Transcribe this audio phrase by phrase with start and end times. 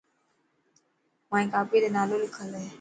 [1.31, 2.67] مائي ڪاپي تي نالو لکل هي.